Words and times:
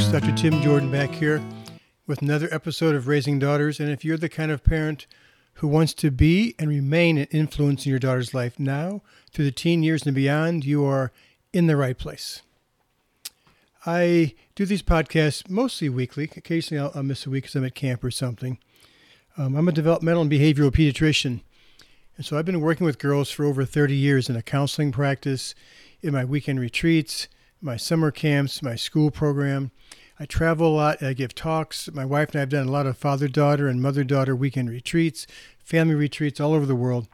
folks. 0.00 0.12
Dr. 0.12 0.34
Tim 0.34 0.62
Jordan 0.62 0.90
back 0.90 1.10
here 1.10 1.42
with 2.06 2.22
another 2.22 2.48
episode 2.52 2.94
of 2.94 3.08
Raising 3.08 3.38
Daughters. 3.38 3.80
And 3.80 3.90
if 3.90 4.04
you're 4.04 4.16
the 4.16 4.28
kind 4.28 4.50
of 4.50 4.64
parent 4.64 5.06
who 5.54 5.68
wants 5.68 5.94
to 5.94 6.10
be 6.10 6.54
and 6.58 6.68
remain 6.68 7.18
an 7.18 7.26
influence 7.30 7.84
in 7.84 7.90
your 7.90 7.98
daughter's 7.98 8.32
life 8.32 8.58
now, 8.58 9.02
through 9.32 9.46
the 9.46 9.52
teen 9.52 9.82
years 9.82 10.06
and 10.06 10.14
beyond, 10.14 10.64
you 10.64 10.84
are 10.84 11.12
in 11.52 11.66
the 11.66 11.76
right 11.76 11.98
place. 11.98 12.42
I 13.84 14.34
do 14.54 14.64
these 14.64 14.82
podcasts 14.82 15.48
mostly 15.50 15.88
weekly. 15.88 16.30
Occasionally 16.36 16.82
I'll, 16.82 16.92
I'll 16.94 17.02
miss 17.02 17.26
a 17.26 17.30
week 17.30 17.44
because 17.44 17.56
I'm 17.56 17.64
at 17.64 17.74
camp 17.74 18.04
or 18.04 18.10
something. 18.10 18.58
Um, 19.36 19.56
I'm 19.56 19.68
a 19.68 19.72
developmental 19.72 20.22
and 20.22 20.30
behavioral 20.30 20.70
pediatrician. 20.70 21.40
And 22.16 22.24
so 22.24 22.38
I've 22.38 22.46
been 22.46 22.60
working 22.60 22.86
with 22.86 22.98
girls 22.98 23.30
for 23.30 23.44
over 23.44 23.64
30 23.64 23.96
years 23.96 24.28
in 24.28 24.36
a 24.36 24.42
counseling 24.42 24.92
practice, 24.92 25.54
in 26.00 26.12
my 26.12 26.24
weekend 26.24 26.60
retreats, 26.60 27.28
my 27.60 27.76
summer 27.76 28.10
camps, 28.10 28.62
my 28.62 28.74
school 28.74 29.10
program. 29.10 29.70
I 30.18 30.26
travel 30.26 30.68
a 30.68 30.76
lot. 30.76 31.02
I 31.02 31.12
give 31.12 31.34
talks. 31.34 31.90
My 31.92 32.04
wife 32.04 32.30
and 32.30 32.36
I 32.36 32.40
have 32.40 32.48
done 32.48 32.66
a 32.66 32.70
lot 32.70 32.86
of 32.86 32.96
father 32.96 33.28
daughter 33.28 33.68
and 33.68 33.82
mother 33.82 34.04
daughter 34.04 34.34
weekend 34.34 34.70
retreats, 34.70 35.26
family 35.62 35.94
retreats 35.94 36.40
all 36.40 36.52
over 36.52 36.66
the 36.66 36.74
world. 36.74 37.08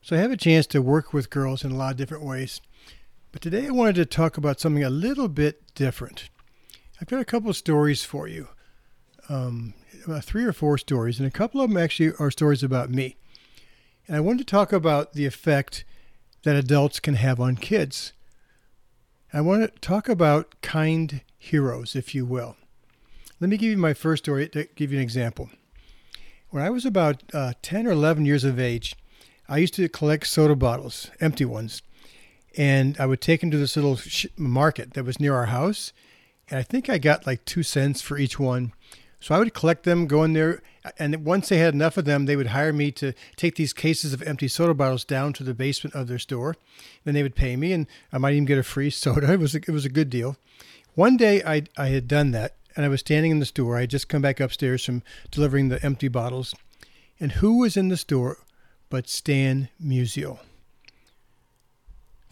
So 0.00 0.16
I 0.16 0.20
have 0.20 0.32
a 0.32 0.36
chance 0.36 0.66
to 0.68 0.82
work 0.82 1.12
with 1.12 1.30
girls 1.30 1.64
in 1.64 1.72
a 1.72 1.76
lot 1.76 1.92
of 1.92 1.96
different 1.96 2.24
ways. 2.24 2.60
But 3.30 3.42
today 3.42 3.66
I 3.66 3.70
wanted 3.70 3.94
to 3.96 4.04
talk 4.04 4.36
about 4.36 4.60
something 4.60 4.84
a 4.84 4.90
little 4.90 5.28
bit 5.28 5.74
different. 5.74 6.28
I've 7.00 7.08
got 7.08 7.20
a 7.20 7.24
couple 7.24 7.50
of 7.50 7.56
stories 7.56 8.04
for 8.04 8.28
you, 8.28 8.48
um, 9.28 9.74
three 10.20 10.44
or 10.44 10.52
four 10.52 10.78
stories, 10.78 11.18
and 11.18 11.26
a 11.26 11.32
couple 11.32 11.60
of 11.60 11.70
them 11.70 11.76
actually 11.76 12.12
are 12.18 12.30
stories 12.30 12.62
about 12.62 12.90
me. 12.90 13.16
And 14.06 14.16
I 14.16 14.20
wanted 14.20 14.40
to 14.40 14.44
talk 14.50 14.72
about 14.72 15.12
the 15.12 15.26
effect 15.26 15.84
that 16.42 16.56
adults 16.56 17.00
can 17.00 17.14
have 17.14 17.40
on 17.40 17.56
kids. 17.56 18.12
I 19.34 19.40
want 19.40 19.62
to 19.62 19.80
talk 19.80 20.10
about 20.10 20.60
kind 20.60 21.22
heroes, 21.38 21.96
if 21.96 22.14
you 22.14 22.26
will. 22.26 22.54
Let 23.40 23.48
me 23.48 23.56
give 23.56 23.70
you 23.70 23.78
my 23.78 23.94
first 23.94 24.24
story 24.24 24.46
to 24.50 24.68
give 24.76 24.92
you 24.92 24.98
an 24.98 25.02
example. 25.02 25.48
When 26.50 26.62
I 26.62 26.68
was 26.68 26.84
about 26.84 27.22
uh, 27.32 27.54
10 27.62 27.86
or 27.86 27.92
11 27.92 28.26
years 28.26 28.44
of 28.44 28.60
age, 28.60 28.94
I 29.48 29.56
used 29.56 29.72
to 29.74 29.88
collect 29.88 30.26
soda 30.26 30.54
bottles, 30.54 31.10
empty 31.18 31.46
ones, 31.46 31.80
and 32.58 32.94
I 33.00 33.06
would 33.06 33.22
take 33.22 33.40
them 33.40 33.50
to 33.52 33.56
this 33.56 33.74
little 33.74 33.96
sh- 33.96 34.26
market 34.36 34.92
that 34.92 35.04
was 35.06 35.18
near 35.18 35.34
our 35.34 35.46
house. 35.46 35.94
And 36.50 36.58
I 36.58 36.62
think 36.62 36.90
I 36.90 36.98
got 36.98 37.26
like 37.26 37.46
two 37.46 37.62
cents 37.62 38.02
for 38.02 38.18
each 38.18 38.38
one. 38.38 38.74
So 39.22 39.36
I 39.36 39.38
would 39.38 39.54
collect 39.54 39.84
them, 39.84 40.08
go 40.08 40.24
in 40.24 40.32
there, 40.32 40.62
and 40.98 41.24
once 41.24 41.48
they 41.48 41.58
had 41.58 41.74
enough 41.74 41.96
of 41.96 42.04
them, 42.04 42.26
they 42.26 42.34
would 42.34 42.48
hire 42.48 42.72
me 42.72 42.90
to 42.92 43.12
take 43.36 43.54
these 43.54 43.72
cases 43.72 44.12
of 44.12 44.20
empty 44.22 44.48
soda 44.48 44.74
bottles 44.74 45.04
down 45.04 45.32
to 45.34 45.44
the 45.44 45.54
basement 45.54 45.94
of 45.94 46.08
their 46.08 46.18
store. 46.18 46.56
Then 47.04 47.14
they 47.14 47.22
would 47.22 47.36
pay 47.36 47.54
me, 47.54 47.72
and 47.72 47.86
I 48.12 48.18
might 48.18 48.32
even 48.32 48.46
get 48.46 48.58
a 48.58 48.64
free 48.64 48.90
soda. 49.04 49.32
It 49.32 49.38
was 49.38 49.54
a, 49.54 49.58
it 49.58 49.70
was 49.70 49.84
a 49.84 49.90
good 49.90 50.10
deal. 50.10 50.36
One 50.94 51.16
day 51.16 51.40
I 51.44 51.62
I 51.78 51.86
had 51.86 52.08
done 52.08 52.32
that, 52.32 52.56
and 52.74 52.84
I 52.84 52.88
was 52.88 52.98
standing 52.98 53.30
in 53.30 53.38
the 53.38 53.46
store. 53.46 53.76
I 53.76 53.82
had 53.82 53.90
just 53.90 54.08
come 54.08 54.22
back 54.22 54.40
upstairs 54.40 54.84
from 54.84 55.04
delivering 55.30 55.68
the 55.68 55.82
empty 55.84 56.08
bottles, 56.08 56.52
and 57.20 57.32
who 57.32 57.58
was 57.58 57.76
in 57.76 57.88
the 57.88 57.96
store 57.96 58.38
but 58.90 59.08
Stan 59.08 59.68
Musial? 59.80 60.40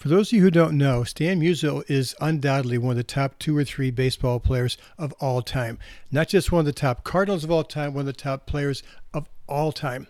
For 0.00 0.08
those 0.08 0.30
of 0.30 0.32
you 0.32 0.40
who 0.40 0.50
don't 0.50 0.78
know, 0.78 1.04
Stan 1.04 1.42
Musial 1.42 1.84
is 1.86 2.16
undoubtedly 2.22 2.78
one 2.78 2.92
of 2.92 2.96
the 2.96 3.04
top 3.04 3.38
two 3.38 3.54
or 3.54 3.64
three 3.64 3.90
baseball 3.90 4.40
players 4.40 4.78
of 4.96 5.12
all 5.20 5.42
time. 5.42 5.78
Not 6.10 6.28
just 6.28 6.50
one 6.50 6.60
of 6.60 6.64
the 6.64 6.72
top 6.72 7.04
Cardinals 7.04 7.44
of 7.44 7.50
all 7.50 7.64
time, 7.64 7.92
one 7.92 8.00
of 8.00 8.06
the 8.06 8.14
top 8.14 8.46
players 8.46 8.82
of 9.12 9.28
all 9.46 9.72
time. 9.72 10.06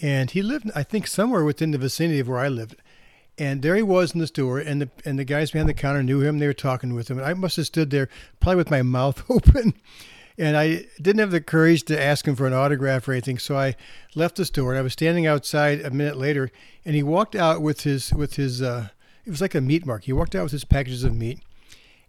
And 0.00 0.30
he 0.30 0.42
lived, 0.42 0.70
I 0.76 0.84
think, 0.84 1.08
somewhere 1.08 1.42
within 1.42 1.72
the 1.72 1.78
vicinity 1.78 2.20
of 2.20 2.28
where 2.28 2.38
I 2.38 2.46
lived. 2.46 2.76
And 3.36 3.62
there 3.62 3.74
he 3.74 3.82
was 3.82 4.12
in 4.12 4.20
the 4.20 4.28
store, 4.28 4.60
and 4.60 4.80
the 4.80 4.90
and 5.04 5.18
the 5.18 5.24
guys 5.24 5.50
behind 5.50 5.68
the 5.68 5.74
counter 5.74 6.04
knew 6.04 6.20
him. 6.20 6.38
They 6.38 6.46
were 6.46 6.52
talking 6.52 6.94
with 6.94 7.10
him, 7.10 7.18
and 7.18 7.26
I 7.26 7.34
must 7.34 7.56
have 7.56 7.66
stood 7.66 7.90
there, 7.90 8.08
probably 8.38 8.58
with 8.58 8.70
my 8.70 8.82
mouth 8.82 9.24
open, 9.28 9.74
and 10.38 10.56
I 10.56 10.86
didn't 11.02 11.18
have 11.18 11.32
the 11.32 11.40
courage 11.40 11.82
to 11.84 12.00
ask 12.00 12.26
him 12.26 12.36
for 12.36 12.46
an 12.46 12.52
autograph 12.52 13.08
or 13.08 13.12
anything. 13.12 13.38
So 13.38 13.56
I 13.56 13.74
left 14.14 14.36
the 14.36 14.44
store 14.44 14.72
and 14.72 14.78
I 14.78 14.82
was 14.82 14.92
standing 14.92 15.26
outside 15.26 15.80
a 15.80 15.90
minute 15.90 16.16
later 16.16 16.50
and 16.84 16.94
he 16.94 17.02
walked 17.02 17.34
out 17.34 17.60
with 17.60 17.82
his 17.82 18.12
with 18.12 18.36
his 18.36 18.62
uh, 18.62 18.88
it 19.24 19.30
was 19.30 19.40
like 19.40 19.54
a 19.54 19.60
meat 19.60 19.84
market. 19.84 20.06
He 20.06 20.12
walked 20.12 20.34
out 20.34 20.44
with 20.44 20.52
his 20.52 20.64
packages 20.64 21.04
of 21.04 21.14
meat 21.14 21.40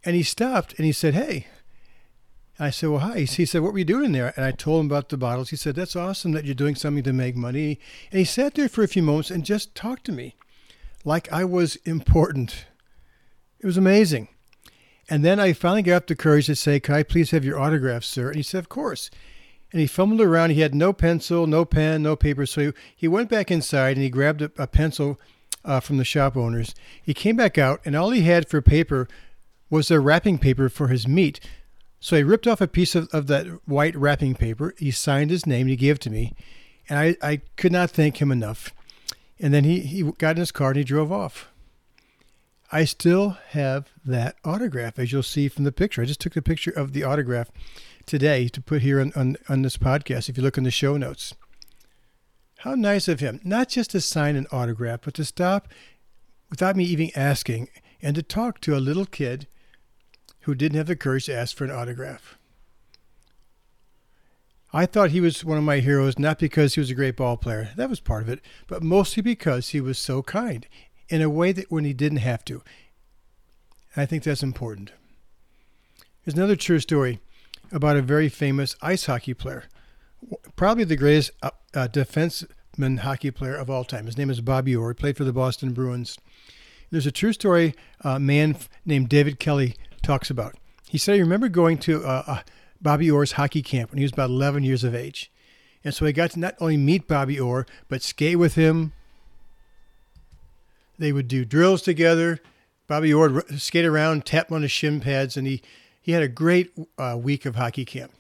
and 0.04 0.16
he 0.16 0.24
stopped 0.24 0.74
and 0.78 0.86
he 0.86 0.92
said, 0.92 1.14
"Hey." 1.14 1.48
I 2.62 2.72
said, 2.72 2.90
"Well, 2.90 3.00
hi." 3.00 3.22
He 3.22 3.46
said, 3.46 3.62
"What 3.62 3.72
were 3.72 3.80
you 3.80 3.86
doing 3.86 4.12
there?" 4.12 4.34
And 4.36 4.46
I 4.46 4.52
told 4.52 4.82
him 4.82 4.88
about 4.88 5.08
the 5.08 5.18
bottles. 5.18 5.50
He 5.50 5.56
said, 5.56 5.76
"That's 5.76 5.96
awesome 5.96 6.34
that 6.34 6.44
you're 6.44 6.54
doing 6.54 6.76
something 6.76 7.04
to 7.04 7.14
make 7.14 7.38
money." 7.38 7.80
And 8.12 8.20
he 8.20 8.26
sat 8.26 8.56
there 8.56 8.68
for 8.68 8.84
a 8.84 8.88
few 8.88 9.02
moments 9.02 9.32
and 9.32 9.46
just 9.46 9.76
talked 9.76 10.06
to 10.06 10.12
me 10.12 10.36
like 11.06 11.32
I 11.32 11.46
was 11.46 11.78
important. 11.78 12.66
It 13.60 13.66
was 13.66 13.78
amazing. 13.78 14.28
And 15.10 15.26
then 15.26 15.40
I 15.40 15.54
finally 15.54 15.82
got 15.82 15.96
up 15.96 16.08
the 16.08 16.16
courage 16.16 16.46
to 16.46 16.56
say, 16.56 16.80
Could 16.80 16.96
I 16.96 17.04
please 17.04 17.32
have 17.32 17.44
your 17.44 17.60
autograph, 17.60 18.04
sir? 18.04 18.28
And 18.28 18.36
he 18.38 18.44
said, 18.44 18.60
Of 18.60 18.70
course. 18.70 19.10
And 19.72 19.82
he 19.82 19.88
fumbled 19.88 20.22
around. 20.22 20.52
He 20.52 20.62
had 20.62 20.74
no 20.74 20.94
pencil, 20.94 21.46
no 21.48 21.66
pen, 21.66 22.04
no 22.04 22.16
paper. 22.16 22.46
So 22.46 22.62
he, 22.62 22.74
he 22.96 23.08
went 23.08 23.30
back 23.30 23.52
inside 23.52 23.98
and 23.98 24.04
he 24.04 24.10
grabbed 24.10 24.42
a, 24.42 24.52
a 24.58 24.68
pencil 24.68 25.20
uh, 25.64 25.80
from 25.80 25.98
the 25.98 26.06
shop 26.06 26.38
owners. 26.38 26.74
He 27.02 27.14
came 27.14 27.36
back 27.36 27.58
out, 27.58 27.82
and 27.86 27.96
all 27.96 28.12
he 28.12 28.22
had 28.22 28.50
for 28.50 28.62
paper 28.62 29.08
was 29.70 29.90
the 29.90 30.00
wrapping 30.00 30.40
paper 30.40 30.70
for 30.70 30.88
his 30.88 31.08
meat. 31.08 31.40
So 32.00 32.16
he 32.16 32.24
ripped 32.24 32.48
off 32.48 32.62
a 32.62 32.68
piece 32.68 32.96
of, 32.96 33.10
of 33.14 33.28
that 33.28 33.46
white 33.66 33.96
wrapping 33.96 34.36
paper. 34.36 34.74
He 34.78 34.92
signed 34.92 35.32
his 35.32 35.46
name 35.46 35.68
he 35.68 35.76
gave 35.76 35.96
it 35.96 36.02
to 36.02 36.10
me. 36.10 36.34
And 36.88 36.98
I, 36.98 37.16
I 37.22 37.42
could 37.58 37.72
not 37.72 37.92
thank 37.92 38.22
him 38.22 38.32
enough. 38.32 38.74
And 39.40 39.54
then 39.54 39.64
he, 39.64 39.82
he 39.82 40.04
got 40.18 40.32
in 40.32 40.38
his 40.38 40.52
car 40.52 40.70
and 40.70 40.78
he 40.78 40.84
drove 40.84 41.12
off. 41.12 41.50
I 42.72 42.86
still 42.86 43.38
have 43.50 43.90
that 44.06 44.36
autograph, 44.46 45.00
as 45.00 45.12
you'll 45.12 45.24
see 45.24 45.48
from 45.48 45.64
the 45.64 45.72
picture. 45.72 46.04
I 46.04 46.06
just 46.06 46.22
took 46.22 46.36
a 46.36 46.42
picture 46.42 46.72
of 46.72 46.94
the 46.94 47.04
autograph 47.04 47.50
today 48.06 48.48
to 48.50 48.62
put 48.62 48.84
here 48.84 49.02
on, 49.02 49.12
on, 49.16 49.38
on 49.48 49.64
this 49.64 49.78
podcast 49.78 50.30
if 50.30 50.38
you 50.38 50.44
look 50.44 50.58
in 50.58 50.64
the 50.64 50.72
show 50.72 50.96
notes. 50.96 51.34
How 52.60 52.76
nice 52.76 53.08
of 53.08 53.22
him, 53.22 53.40
not 53.44 53.70
just 53.70 53.92
to 53.92 54.02
sign 54.02 54.36
an 54.36 54.46
autograph, 54.52 55.02
but 55.04 55.16
to 55.16 55.26
stop 55.26 55.68
without 56.50 56.76
me 56.76 56.84
even 56.84 57.10
asking 57.16 57.70
and 58.02 58.16
to 58.16 58.22
talk 58.22 58.62
to 58.62 58.76
a 58.76 58.80
little 58.80 59.06
kid 59.06 59.48
who 60.42 60.54
didn't 60.54 60.78
have 60.78 60.88
the 60.88 60.96
courage 60.96 61.26
to 61.26 61.36
ask 61.36 61.56
for 61.56 61.64
an 61.64 61.72
autograph. 61.72 62.38
I 64.72 64.86
thought 64.86 65.10
he 65.10 65.22
was 65.22 65.44
one 65.44 65.58
of 65.58 65.64
my 65.64 65.80
heroes 65.80 66.20
not 66.20 66.38
because 66.38 66.76
he 66.76 66.80
was 66.80 66.92
a 66.92 66.96
great 66.96 67.16
ball 67.16 67.38
player, 67.38 67.72
that 67.76 67.90
was 67.90 68.00
part 68.00 68.22
of 68.22 68.30
it, 68.30 68.42
but 68.68 68.84
mostly 68.84 69.24
because 69.24 69.70
he 69.70 69.82
was 69.82 69.98
so 69.98 70.22
kind 70.22 70.68
in 71.10 71.22
a 71.22 71.30
way 71.30 71.52
that 71.52 71.72
when 71.72 71.86
he 71.86 71.94
didn't 71.94 72.20
have 72.20 72.46
to. 72.46 72.62
I 73.98 74.06
think 74.06 74.24
that's 74.24 74.44
important. 74.44 74.92
There's 76.24 76.36
another 76.36 76.56
true 76.56 76.80
story 76.80 77.20
about 77.72 77.98
a 77.98 78.02
very 78.02 78.30
famous 78.30 78.76
ice 78.82 79.06
hockey 79.06 79.34
player, 79.34 79.66
probably 80.56 80.84
the 80.84 80.96
greatest 80.96 81.32
uh, 81.42 81.52
uh, 81.74 81.88
defenseman 81.88 83.00
hockey 83.00 83.32
player 83.32 83.56
of 83.56 83.70
all 83.70 83.84
time. 83.84 84.06
His 84.06 84.18
name 84.18 84.30
is 84.30 84.42
Bobby 84.42 84.76
Orr. 84.76 84.90
He 84.90 84.94
played 84.96 85.18
for 85.18 85.24
the 85.24 85.34
Boston 85.34 85.74
Bruins. 85.74 86.18
There's 86.92 87.08
a 87.08 87.12
true 87.12 87.34
story 87.34 87.76
a 88.04 88.10
uh, 88.10 88.20
man 88.20 88.56
named 88.86 89.10
David 89.10 89.40
Kelly 89.40 89.76
talks 90.02 90.30
about. 90.30 90.56
He 90.88 90.98
said 90.98 91.16
he 91.16 91.22
remembered 91.22 91.52
going 91.52 91.78
to 91.80 92.04
uh, 92.04 92.24
uh, 92.26 92.40
Bobby 92.82 93.12
Orr's 93.12 93.34
hockey 93.34 93.62
camp 93.62 93.92
when 93.92 93.98
he 94.00 94.04
was 94.04 94.14
about 94.14 94.30
11 94.30 94.64
years 94.64 94.84
of 94.84 94.96
age. 94.96 95.32
And 95.84 95.94
so 95.94 96.06
he 96.06 96.14
got 96.14 96.32
to 96.32 96.40
not 96.40 96.56
only 96.60 96.78
meet 96.78 97.08
Bobby 97.08 97.40
Orr, 97.40 97.66
but 97.88 98.02
skate 98.02 98.40
with 98.40 98.56
him, 98.56 98.94
they 101.00 101.12
would 101.12 101.28
do 101.28 101.46
drills 101.46 101.82
together. 101.82 102.40
Bobby 102.88 103.14
Orr 103.14 103.44
skate 103.58 103.86
around, 103.86 104.26
tap 104.26 104.52
on 104.52 104.62
his 104.62 104.72
shin 104.72 105.00
pads, 105.00 105.38
and 105.38 105.48
he, 105.48 105.62
he 106.02 106.12
had 106.12 106.24
a 106.24 106.28
great 106.28 106.72
uh, 106.98 107.18
week 107.20 107.46
of 107.46 107.56
hockey 107.56 107.86
camp. 107.86 108.12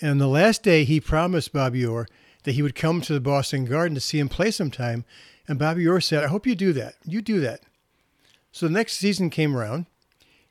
And 0.00 0.10
on 0.10 0.18
the 0.18 0.28
last 0.28 0.62
day, 0.62 0.84
he 0.84 1.00
promised 1.00 1.52
Bobby 1.52 1.84
Orr 1.84 2.06
that 2.42 2.52
he 2.52 2.62
would 2.62 2.74
come 2.74 3.00
to 3.00 3.12
the 3.12 3.20
Boston 3.20 3.64
Garden 3.64 3.94
to 3.94 4.00
see 4.00 4.18
him 4.18 4.28
play 4.28 4.50
sometime. 4.50 5.04
And 5.46 5.58
Bobby 5.58 5.86
Orr 5.86 6.00
said, 6.00 6.24
I 6.24 6.28
hope 6.28 6.46
you 6.46 6.54
do 6.54 6.72
that. 6.74 6.94
You 7.04 7.22
do 7.22 7.40
that. 7.40 7.60
So 8.52 8.66
the 8.66 8.72
next 8.72 8.94
season 8.94 9.30
came 9.30 9.56
around. 9.56 9.86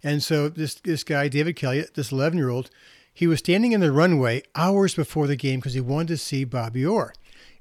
And 0.03 0.21
so 0.21 0.49
this, 0.49 0.75
this 0.75 1.03
guy, 1.03 1.27
David 1.27 1.55
Kelly, 1.55 1.85
this 1.95 2.11
11 2.11 2.37
year 2.37 2.49
old, 2.49 2.69
he 3.13 3.27
was 3.27 3.39
standing 3.39 3.71
in 3.71 3.79
the 3.79 3.91
runway 3.91 4.43
hours 4.55 4.95
before 4.95 5.27
the 5.27 5.35
game 5.35 5.59
because 5.59 5.73
he 5.73 5.81
wanted 5.81 6.09
to 6.09 6.17
see 6.17 6.43
Bobby 6.43 6.85
Orr. 6.85 7.13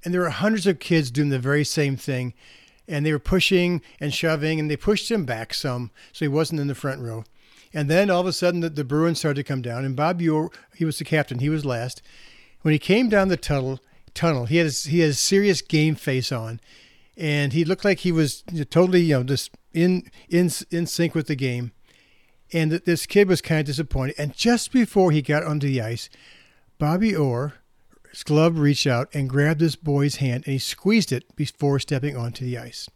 And 0.05 0.12
there 0.12 0.23
were 0.23 0.31
hundreds 0.31 0.67
of 0.67 0.81
kids 0.81 1.11
doing 1.11 1.29
the 1.29 1.38
very 1.38 1.64
same 1.64 1.96
thing 1.96 2.34
and 2.88 3.05
they 3.05 3.12
were 3.12 3.19
pushing 3.19 3.82
and 4.00 4.12
shoving, 4.12 4.58
and 4.58 4.70
they 4.70 4.76
pushed 4.76 5.11
him 5.11 5.25
back 5.25 5.55
some, 5.55 5.90
so 6.12 6.25
he 6.25 6.29
wasn't 6.29 6.61
in 6.61 6.67
the 6.67 6.75
front 6.75 7.00
row. 7.00 7.25
And 7.75 7.88
then 7.88 8.11
all 8.11 8.20
of 8.20 8.26
a 8.26 8.32
sudden, 8.32 8.61
the, 8.61 8.69
the 8.69 8.84
Bruins 8.84 9.19
started 9.19 9.37
to 9.37 9.49
come 9.49 9.62
down, 9.62 9.84
and 9.84 9.96
Bob 9.96 10.20
Orr, 10.23 10.50
he 10.75 10.84
was 10.84 10.99
the 10.99 11.05
captain, 11.05 11.38
he 11.38 11.49
was 11.49 11.64
last. 11.64 12.02
When 12.62 12.73
he 12.73 12.79
came 12.79 13.08
down 13.08 13.29
the 13.29 13.37
tunnel, 13.37 13.81
tunnel, 14.14 14.46
he 14.46 14.58
had 14.58 14.67
his, 14.67 14.84
he 14.84 15.00
had 15.00 15.11
a 15.11 15.14
serious 15.14 15.62
game 15.62 15.94
face 15.94 16.31
on, 16.31 16.61
and 17.17 17.52
he 17.52 17.64
looked 17.64 17.84
like 17.84 18.00
he 18.00 18.12
was 18.12 18.43
totally, 18.70 19.02
you 19.02 19.14
know, 19.14 19.25
just 19.25 19.50
in 19.73 20.11
in 20.29 20.50
in 20.70 20.87
sync 20.87 21.14
with 21.14 21.26
the 21.26 21.34
game. 21.37 21.73
And 22.52 22.70
this 22.73 23.06
kid 23.06 23.29
was 23.29 23.40
kind 23.40 23.61
of 23.61 23.67
disappointed. 23.67 24.17
And 24.19 24.37
just 24.37 24.73
before 24.73 25.11
he 25.11 25.23
got 25.23 25.43
onto 25.43 25.67
the 25.67 25.81
ice, 25.81 26.11
Bobby 26.79 27.17
Orr 27.17 27.55
glove 28.23 28.59
reached 28.59 28.87
out 28.87 29.09
and 29.14 29.31
grabbed 29.31 29.61
this 29.61 29.76
boy's 29.76 30.17
hand 30.17 30.44
and 30.44 30.53
he 30.53 30.59
squeezed 30.59 31.12
it 31.12 31.35
before 31.35 31.79
stepping 31.79 32.17
onto 32.17 32.44
the 32.44 32.59
ice. 32.59 32.88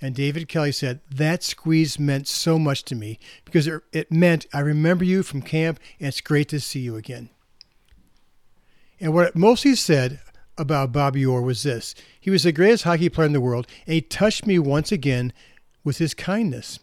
And 0.00 0.14
David 0.14 0.48
Kelly 0.48 0.72
said, 0.72 1.00
That 1.10 1.42
squeeze 1.42 1.98
meant 1.98 2.26
so 2.26 2.58
much 2.58 2.84
to 2.84 2.94
me 2.94 3.18
because 3.44 3.66
it, 3.66 3.82
it 3.92 4.12
meant 4.12 4.46
I 4.52 4.60
remember 4.60 5.04
you 5.04 5.22
from 5.22 5.42
camp 5.42 5.78
and 5.98 6.08
it's 6.08 6.20
great 6.20 6.48
to 6.50 6.60
see 6.60 6.80
you 6.80 6.96
again. 6.96 7.30
And 9.00 9.12
what 9.12 9.26
it 9.26 9.36
mostly 9.36 9.74
said 9.74 10.20
about 10.58 10.92
Bobby 10.92 11.24
Orr 11.24 11.42
was 11.42 11.62
this 11.62 11.94
he 12.20 12.30
was 12.30 12.44
the 12.44 12.52
greatest 12.52 12.84
hockey 12.84 13.08
player 13.08 13.26
in 13.26 13.32
the 13.32 13.40
world, 13.40 13.66
and 13.86 13.94
he 13.94 14.00
touched 14.00 14.46
me 14.46 14.58
once 14.58 14.92
again 14.92 15.32
with 15.82 15.98
his 15.98 16.14
kindness. 16.14 16.78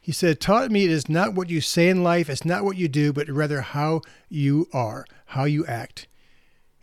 He 0.00 0.10
said, 0.10 0.40
taught 0.40 0.72
me 0.72 0.84
it 0.84 0.90
is 0.90 1.08
not 1.08 1.34
what 1.34 1.48
you 1.48 1.60
say 1.60 1.88
in 1.88 2.02
life, 2.02 2.28
it's 2.28 2.44
not 2.44 2.64
what 2.64 2.76
you 2.76 2.88
do, 2.88 3.12
but 3.12 3.28
rather 3.28 3.60
how 3.60 4.02
you 4.28 4.68
are, 4.72 5.04
how 5.26 5.44
you 5.44 5.64
act. 5.66 6.08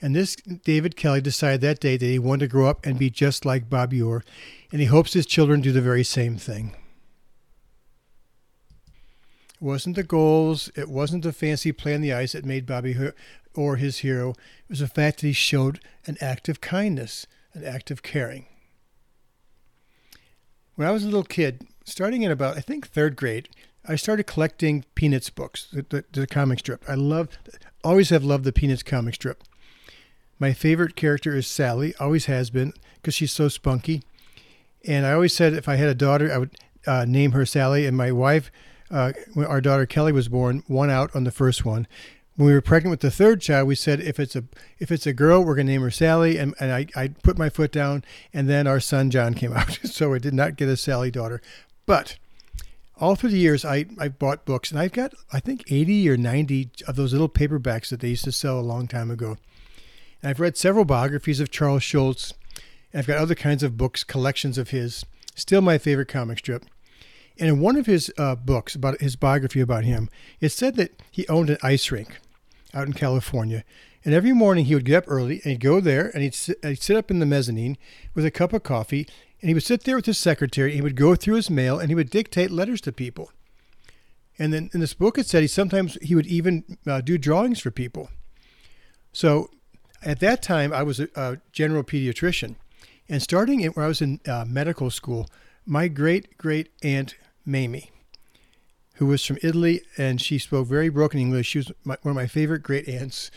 And 0.01 0.16
this 0.16 0.36
David 0.36 0.96
Kelly 0.96 1.22
decided 1.22 1.62
that 1.62 1.80
day 1.80 1.98
that 1.98 2.06
he 2.06 2.19
wanted 2.19 2.46
to 2.46 2.51
grow 2.51 2.68
up 2.68 2.86
and 2.86 2.98
be 2.98 3.10
just 3.10 3.46
like 3.46 3.69
Bobby 3.69 4.01
Orr, 4.01 4.24
and 4.72 4.80
he 4.80 4.88
hopes 4.88 5.13
his 5.13 5.25
children 5.25 5.62
do 5.62 5.72
the 5.72 5.81
very 5.81 6.04
same 6.04 6.38
thing. 6.38 6.75
It 9.56 9.62
wasn't 9.62 9.98
the 9.98 10.04
goals, 10.04 10.72
it 10.75 10.88
wasn't 10.88 11.24
the 11.24 11.34
fancy 11.34 11.74
play 11.74 11.94
on 11.94 12.01
the 12.01 12.13
ice 12.13 12.31
that 12.31 12.46
made 12.46 12.66
Bobby 12.66 12.96
Orr 13.56 13.75
his 13.75 14.00
hero. 14.00 14.30
It 14.30 14.69
was 14.69 14.80
the 14.80 14.88
fact 14.88 15.19
that 15.19 15.28
he 15.28 15.34
showed 15.34 15.81
an 16.06 16.18
act 16.22 16.48
of 16.48 16.62
kindness, 16.62 17.28
an 17.54 17.66
act 17.66 17.92
of 17.92 18.01
caring. 18.01 18.46
When 20.75 20.88
I 20.88 20.92
was 20.92 21.04
a 21.04 21.07
little 21.07 21.24
kid, 21.24 21.68
starting 21.84 22.22
in 22.22 22.31
about 22.31 22.56
I 22.56 22.62
think 22.62 22.88
third 22.88 23.18
grade, 23.18 23.50
I 23.86 23.98
started 23.98 24.28
collecting 24.28 24.86
Peanuts 24.96 25.30
books, 25.30 25.68
the, 25.74 25.86
the, 25.90 26.06
the 26.12 26.28
comic 26.28 26.60
strip. 26.60 26.86
I 26.88 26.94
love, 26.94 27.28
always 27.84 28.12
have 28.12 28.24
loved 28.24 28.46
the 28.46 28.54
Peanuts 28.54 28.84
comic 28.84 29.16
strip. 29.16 29.44
My 30.39 30.53
favorite 30.53 30.95
character 30.95 31.36
is 31.36 31.47
Sally, 31.47 31.94
always 32.00 32.25
has 32.25 32.50
been, 32.50 32.74
because 32.95 33.13
she's 33.13 33.33
so 33.33 33.50
spunky. 33.50 34.03
And 34.88 35.06
I 35.06 35.12
always 35.12 35.36
said 35.36 35.53
if 35.53 35.68
I 35.68 35.75
had 35.75 35.89
a 35.89 35.95
daughter, 35.95 36.31
I 36.31 36.38
would 36.38 36.56
uh, 36.88 37.06
name 37.06 37.33
her 37.33 37.45
Sally. 37.45 37.86
And 37.86 37.97
my 37.97 38.12
wife, 38.12 38.50
uh, 38.89 39.12
when 39.33 39.45
our 39.45 39.59
daughter 39.59 39.86
Kelly 39.86 40.13
was 40.13 40.30
born, 40.30 40.63
won 40.69 40.89
out 40.89 41.13
on 41.13 41.25
the 41.25 41.31
first 41.31 41.65
one. 41.65 41.88
When 42.38 42.47
we 42.47 42.53
were 42.53 42.62
pregnant 42.62 42.91
with 42.91 43.01
the 43.01 43.12
third 43.12 43.41
child, 43.41 43.68
we 43.68 43.75
said 43.75 44.00
if 44.00 44.18
it's 44.18 44.33
a 44.33 44.45
if 44.80 44.94
it's 44.94 45.06
a 45.06 45.12
girl, 45.12 45.44
we're 45.44 45.56
gonna 45.56 45.71
name 45.71 45.81
her 45.81 45.91
Sally. 45.91 46.38
And, 46.38 46.56
and 46.57 46.71
I, 46.71 46.88
I 46.95 47.09
put 47.09 47.38
my 47.38 47.50
foot 47.50 47.74
down, 47.74 48.06
and 48.33 48.47
then 48.47 48.65
our 48.65 48.80
son 48.80 49.12
John 49.12 49.33
came 49.33 49.51
out. 49.51 49.80
so 49.83 50.13
I 50.13 50.19
did 50.19 50.33
not 50.33 50.56
get 50.56 50.69
a 50.69 50.77
Sally 50.77 51.12
daughter. 51.12 51.41
But 51.86 52.18
all 52.97 53.15
through 53.15 53.31
the 53.31 53.38
years, 53.38 53.65
I, 53.65 53.86
I 54.00 54.07
bought 54.07 54.45
books, 54.45 54.71
and 54.71 54.80
I've 54.80 54.91
got, 54.94 55.13
I 55.31 55.39
think, 55.39 55.69
80 55.69 56.09
or 56.09 56.18
90 56.18 56.69
of 56.88 56.95
those 56.95 57.12
little 57.12 57.30
paperbacks 57.30 57.89
that 57.89 58.00
they 58.00 58.09
used 58.09 58.25
to 58.25 58.31
sell 58.31 58.59
a 58.59 58.62
long 58.62 58.88
time 58.88 59.09
ago. 59.09 59.38
I've 60.21 60.39
read 60.39 60.57
several 60.57 60.86
biographies 60.86 61.39
of 61.39 61.50
Charles 61.50 61.83
Schulz, 61.83 62.33
and 62.92 63.00
I've 63.00 63.07
got 63.07 63.18
other 63.18 63.36
kinds 63.36 63.63
of 63.63 63.77
books, 63.77 64.04
collections 64.04 64.57
of 64.57 64.69
his. 64.71 65.06
Still 65.36 65.62
my 65.62 65.77
favorite 65.77 66.10
comic 66.10 66.39
strip. 66.39 66.66
And 67.39 67.48
in 67.48 67.62
one 67.62 67.77
of 67.77 67.86
his 67.86 68.12
uh, 68.18 68.36
books 68.36 68.75
about 68.75 69.00
his 69.00 69.16
biography 69.16 69.62
about 69.62 69.86
him, 69.86 70.10
it 70.42 70.50
said 70.50 70.75
that 70.75 71.01
he 71.10 71.27
owned 71.30 71.50
an 71.50 71.57
ice 71.63 71.89
rink 71.89 72.19
out 72.74 72.88
in 72.88 72.94
California. 72.94 73.63
And 74.04 74.13
every 74.13 74.33
morning 74.33 74.66
he 74.66 74.75
would 74.75 74.83
get 74.83 75.04
up 75.04 75.04
early 75.07 75.36
and 75.44 75.51
he'd 75.51 75.62
go 75.62 75.80
there 75.80 76.10
and 76.13 76.22
he'd 76.22 76.36
sit, 76.36 76.57
he'd 76.63 76.81
sit 76.81 76.98
up 76.98 77.10
in 77.10 77.19
the 77.19 77.25
mezzanine 77.25 77.77
with 78.13 78.25
a 78.25 78.31
cup 78.31 78.51
of 78.51 78.63
coffee 78.63 79.07
and 79.42 79.50
he 79.50 79.54
would 79.54 79.63
sit 79.63 79.86
there 79.86 79.95
with 79.95 80.06
his 80.06 80.18
secretary 80.18 80.72
and 80.72 80.75
he 80.75 80.81
would 80.81 80.95
go 80.95 81.15
through 81.15 81.36
his 81.36 81.50
mail 81.50 81.80
and 81.80 81.89
he 81.89 81.95
would 81.95 82.10
dictate 82.10 82.51
letters 82.51 82.81
to 82.81 82.92
people. 82.92 83.31
And 84.38 84.54
then 84.54 84.69
in 84.74 84.80
this 84.81 84.94
book 84.94 85.18
it 85.18 85.27
said 85.27 85.42
he 85.42 85.48
sometimes 85.48 85.98
he 86.01 86.15
would 86.15 86.27
even 86.27 86.77
uh, 86.86 87.01
do 87.01 87.18
drawings 87.18 87.60
for 87.60 87.72
people. 87.72 88.10
So 89.12 89.50
at 90.04 90.19
that 90.19 90.42
time 90.42 90.74
I 90.74 90.84
was 90.84 91.00
a, 91.00 91.10
a 91.16 91.38
general 91.51 91.84
pediatrician. 91.84 92.56
And 93.07 93.22
starting 93.22 93.63
when 93.63 93.86
I 93.86 93.88
was 93.88 94.01
in 94.01 94.19
uh, 94.28 94.46
medical 94.48 94.90
school, 94.90 95.28
my 95.66 95.88
great 95.88 96.38
great 96.38 96.69
aunt 96.84 97.16
Mamie 97.46 97.92
who 99.00 99.06
was 99.06 99.25
from 99.25 99.38
Italy, 99.42 99.81
and 99.98 100.19
she 100.19 100.38
spoke 100.38 100.68
very 100.68 100.90
broken 100.90 101.22
English. 101.22 101.48
She 101.48 101.60
was 101.60 101.72
my, 101.86 101.98
one 102.01 102.12
of 102.12 102.16
my 102.18 102.28
favorite 102.28 102.62
great 102.62 102.86
aunts, 102.90 103.31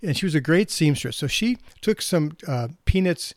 and 0.00 0.16
she 0.16 0.24
was 0.24 0.34
a 0.34 0.40
great 0.40 0.70
seamstress. 0.70 1.18
So 1.18 1.26
she 1.26 1.58
took 1.82 2.00
some 2.00 2.38
uh, 2.48 2.68
Peanuts 2.86 3.34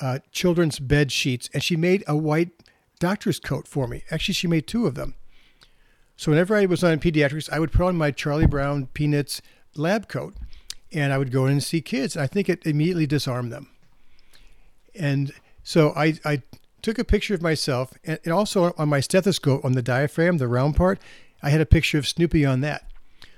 uh, 0.00 0.20
children's 0.30 0.78
bed 0.78 1.10
sheets, 1.10 1.50
and 1.52 1.64
she 1.64 1.74
made 1.74 2.04
a 2.06 2.16
white 2.16 2.50
doctor's 3.00 3.40
coat 3.40 3.66
for 3.66 3.88
me. 3.88 4.04
Actually, 4.08 4.34
she 4.34 4.46
made 4.46 4.68
two 4.68 4.86
of 4.86 4.94
them. 4.94 5.14
So 6.16 6.30
whenever 6.30 6.54
I 6.54 6.64
was 6.66 6.84
on 6.84 7.00
pediatrics, 7.00 7.50
I 7.50 7.58
would 7.58 7.72
put 7.72 7.86
on 7.86 7.96
my 7.96 8.12
Charlie 8.12 8.46
Brown 8.46 8.86
Peanuts 8.94 9.42
lab 9.74 10.08
coat, 10.08 10.36
and 10.94 11.12
I 11.12 11.18
would 11.18 11.32
go 11.32 11.46
in 11.46 11.52
and 11.52 11.62
see 11.62 11.80
kids. 11.80 12.16
I 12.16 12.26
think 12.26 12.48
it 12.48 12.64
immediately 12.64 13.06
disarmed 13.06 13.52
them. 13.52 13.68
And 14.94 15.32
so 15.62 15.92
I, 15.96 16.18
I 16.24 16.42
took 16.82 16.98
a 16.98 17.04
picture 17.04 17.34
of 17.34 17.42
myself, 17.42 17.92
and 18.04 18.28
also 18.28 18.72
on 18.78 18.88
my 18.88 19.00
stethoscope 19.00 19.64
on 19.64 19.72
the 19.72 19.82
diaphragm, 19.82 20.38
the 20.38 20.48
round 20.48 20.76
part, 20.76 21.00
I 21.42 21.50
had 21.50 21.60
a 21.60 21.66
picture 21.66 21.98
of 21.98 22.06
Snoopy 22.06 22.44
on 22.46 22.60
that. 22.60 22.88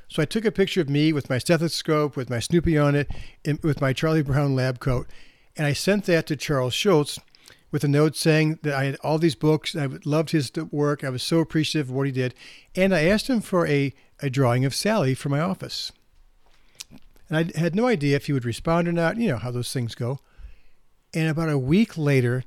So 0.09 0.23
I 0.23 0.27
took 0.27 0.45
a 0.45 0.53
picture 0.53 0.81
of 0.81 0.89
me 0.89 1.13
with 1.13 1.31
my 1.31 1.39
stethoscope, 1.39 2.15
with 2.15 2.31
my 2.31 2.39
Snoopy 2.39 2.79
on 2.79 2.95
it, 2.95 3.11
and 3.45 3.61
with 3.63 3.81
my 3.81 3.93
Charlie 3.93 4.23
Brown 4.23 4.55
lab 4.55 4.79
coat, 4.79 5.09
and 5.57 5.67
I 5.67 5.73
sent 5.73 6.05
that 6.05 6.27
to 6.27 6.37
Charles 6.37 6.75
Schulz 6.75 7.19
with 7.73 7.83
a 7.83 7.89
note 7.89 8.17
saying 8.17 8.59
that 8.63 8.75
I 8.75 8.85
had 8.85 8.97
all 8.97 9.19
these 9.19 9.35
books. 9.35 9.75
I 9.75 9.89
loved 10.05 10.31
his 10.31 10.53
work. 10.71 11.03
I 11.03 11.11
was 11.11 11.23
so 11.23 11.41
appreciative 11.41 11.89
of 11.89 11.95
what 11.95 12.07
he 12.07 12.13
did. 12.13 12.35
And 12.75 12.95
I 12.95 13.05
asked 13.05 13.29
him 13.29 13.41
for 13.41 13.67
a, 13.67 13.93
a 14.21 14.31
drawing 14.31 14.65
of 14.65 14.75
Sally 14.75 15.15
for 15.15 15.29
my 15.29 15.41
office. 15.41 15.93
And 17.29 17.53
I 17.55 17.59
had 17.59 17.75
no 17.75 17.87
idea 17.87 18.17
if 18.17 18.27
he 18.27 18.33
would 18.33 18.45
respond 18.45 18.89
or 18.89 18.93
not. 18.93 19.17
You 19.17 19.29
know 19.29 19.37
how 19.39 19.51
those 19.51 19.73
things 19.73 19.95
go. 19.95 20.21
And 21.15 21.29
about 21.29 21.49
a 21.49 21.59
week 21.59 21.97
later, 21.97 22.45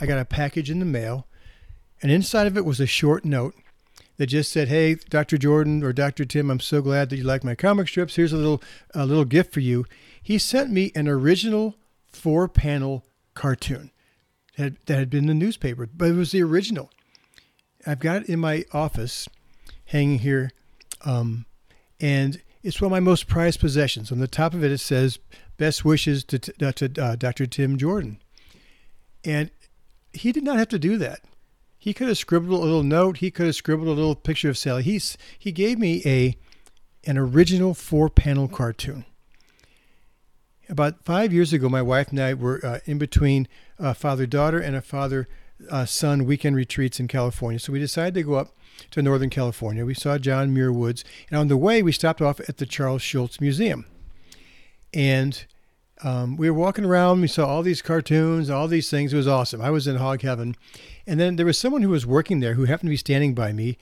I 0.00 0.06
got 0.06 0.18
a 0.18 0.24
package 0.24 0.70
in 0.70 0.78
the 0.78 0.84
mail, 0.84 1.26
and 2.02 2.12
inside 2.12 2.46
of 2.46 2.56
it 2.56 2.64
was 2.64 2.80
a 2.80 2.86
short 2.86 3.24
note 3.24 3.54
that 4.16 4.26
just 4.26 4.52
said, 4.52 4.68
"Hey, 4.68 4.94
Dr. 4.94 5.38
Jordan 5.38 5.82
or 5.82 5.92
Dr. 5.92 6.24
Tim, 6.24 6.50
I'm 6.50 6.60
so 6.60 6.80
glad 6.82 7.10
that 7.10 7.16
you 7.16 7.24
like 7.24 7.44
my 7.44 7.54
comic 7.54 7.88
strips. 7.88 8.16
Here's 8.16 8.32
a 8.32 8.36
little 8.36 8.62
a 8.94 9.06
little 9.06 9.24
gift 9.24 9.52
for 9.52 9.60
you." 9.60 9.86
He 10.22 10.38
sent 10.38 10.70
me 10.70 10.92
an 10.94 11.08
original 11.08 11.76
four-panel 12.08 13.04
cartoon 13.34 13.90
that 14.56 14.62
had, 14.62 14.76
that 14.86 14.98
had 14.98 15.10
been 15.10 15.24
in 15.24 15.38
the 15.38 15.44
newspaper, 15.44 15.86
but 15.86 16.10
it 16.10 16.14
was 16.14 16.32
the 16.32 16.42
original. 16.42 16.90
I've 17.86 18.00
got 18.00 18.22
it 18.22 18.28
in 18.28 18.40
my 18.40 18.64
office, 18.72 19.28
hanging 19.86 20.18
here, 20.20 20.50
um, 21.04 21.46
and 22.00 22.40
it's 22.66 22.80
one 22.80 22.86
of 22.86 22.90
my 22.90 23.00
most 23.00 23.28
prized 23.28 23.60
possessions. 23.60 24.10
On 24.10 24.18
the 24.18 24.26
top 24.26 24.52
of 24.52 24.64
it, 24.64 24.72
it 24.72 24.78
says 24.78 25.18
"Best 25.56 25.84
wishes 25.84 26.24
to, 26.24 26.38
to, 26.38 26.72
to 26.72 27.02
uh, 27.02 27.16
Dr. 27.16 27.46
Tim 27.46 27.78
Jordan," 27.78 28.18
and 29.24 29.50
he 30.12 30.32
did 30.32 30.42
not 30.42 30.58
have 30.58 30.68
to 30.68 30.78
do 30.78 30.98
that. 30.98 31.20
He 31.78 31.94
could 31.94 32.08
have 32.08 32.18
scribbled 32.18 32.60
a 32.60 32.64
little 32.64 32.82
note. 32.82 33.18
He 33.18 33.30
could 33.30 33.46
have 33.46 33.54
scribbled 33.54 33.86
a 33.86 33.92
little 33.92 34.16
picture 34.16 34.48
of 34.48 34.58
Sally. 34.58 34.82
He's 34.82 35.16
he 35.38 35.52
gave 35.52 35.78
me 35.78 36.02
a 36.04 36.36
an 37.08 37.16
original 37.16 37.72
four 37.72 38.10
panel 38.10 38.48
cartoon. 38.48 39.04
About 40.68 41.04
five 41.04 41.32
years 41.32 41.52
ago, 41.52 41.68
my 41.68 41.82
wife 41.82 42.08
and 42.08 42.18
I 42.18 42.34
were 42.34 42.60
uh, 42.66 42.80
in 42.86 42.98
between 42.98 43.46
a 43.78 43.94
father 43.94 44.26
daughter 44.26 44.58
and 44.58 44.74
a 44.74 44.82
father 44.82 45.28
uh, 45.70 45.84
son 45.84 46.24
weekend 46.24 46.56
retreats 46.56 47.00
in 47.00 47.08
California. 47.08 47.58
So 47.58 47.72
we 47.72 47.78
decided 47.78 48.14
to 48.14 48.22
go 48.22 48.34
up 48.34 48.54
to 48.90 49.02
Northern 49.02 49.30
California. 49.30 49.84
We 49.84 49.94
saw 49.94 50.18
John 50.18 50.52
Muir 50.52 50.72
Woods, 50.72 51.04
and 51.30 51.38
on 51.38 51.48
the 51.48 51.56
way, 51.56 51.82
we 51.82 51.92
stopped 51.92 52.20
off 52.20 52.40
at 52.40 52.58
the 52.58 52.66
Charles 52.66 53.02
Schulz 53.02 53.40
Museum. 53.40 53.86
And 54.92 55.44
um, 56.02 56.36
we 56.36 56.50
were 56.50 56.58
walking 56.58 56.84
around. 56.84 57.20
We 57.20 57.28
saw 57.28 57.46
all 57.46 57.62
these 57.62 57.82
cartoons, 57.82 58.50
all 58.50 58.68
these 58.68 58.90
things. 58.90 59.12
It 59.12 59.16
was 59.16 59.28
awesome. 59.28 59.60
I 59.60 59.70
was 59.70 59.86
in 59.86 59.96
hog 59.96 60.22
heaven. 60.22 60.56
And 61.06 61.18
then 61.18 61.36
there 61.36 61.46
was 61.46 61.58
someone 61.58 61.82
who 61.82 61.90
was 61.90 62.06
working 62.06 62.40
there 62.40 62.54
who 62.54 62.64
happened 62.64 62.88
to 62.88 62.92
be 62.92 62.96
standing 62.96 63.34
by 63.34 63.52
me. 63.52 63.78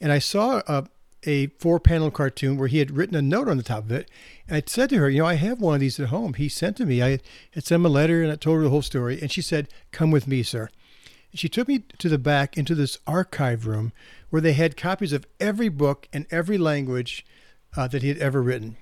And 0.00 0.12
I 0.12 0.18
saw 0.18 0.62
a, 0.66 0.86
a 1.24 1.48
four 1.58 1.78
panel 1.78 2.10
cartoon 2.10 2.56
where 2.56 2.68
he 2.68 2.78
had 2.78 2.92
written 2.92 3.16
a 3.16 3.22
note 3.22 3.48
on 3.48 3.56
the 3.56 3.62
top 3.62 3.84
of 3.84 3.92
it. 3.92 4.10
And 4.46 4.56
I 4.56 4.62
said 4.64 4.90
to 4.90 4.96
her, 4.96 5.10
You 5.10 5.20
know, 5.20 5.26
I 5.26 5.34
have 5.34 5.60
one 5.60 5.74
of 5.74 5.80
these 5.80 6.00
at 6.00 6.08
home. 6.08 6.34
He 6.34 6.48
sent 6.48 6.76
to 6.78 6.86
me. 6.86 7.02
I 7.02 7.20
had 7.52 7.64
sent 7.64 7.80
him 7.80 7.86
a 7.86 7.90
letter 7.90 8.22
and 8.22 8.32
I 8.32 8.36
told 8.36 8.58
her 8.58 8.62
the 8.62 8.70
whole 8.70 8.82
story. 8.82 9.20
And 9.20 9.30
she 9.30 9.42
said, 9.42 9.68
Come 9.92 10.10
with 10.10 10.26
me, 10.26 10.42
sir. 10.42 10.70
She 11.34 11.48
took 11.48 11.68
me 11.68 11.84
to 11.98 12.08
the 12.08 12.18
back 12.18 12.56
into 12.56 12.74
this 12.74 12.98
archive 13.06 13.66
room 13.66 13.92
where 14.30 14.42
they 14.42 14.54
had 14.54 14.76
copies 14.76 15.12
of 15.12 15.26
every 15.38 15.68
book 15.68 16.08
and 16.12 16.26
every 16.30 16.58
language 16.58 17.24
uh, 17.76 17.86
that 17.88 18.02
he 18.02 18.08
had 18.08 18.18
ever 18.18 18.42
written. 18.42 18.76